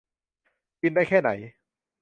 [0.81, 1.29] กินได้แค่ไหน